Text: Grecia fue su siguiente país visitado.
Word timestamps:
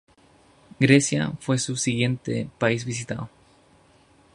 Grecia 0.79 1.31
fue 1.39 1.59
su 1.59 1.75
siguiente 1.75 2.49
país 2.57 2.85
visitado. 2.85 3.29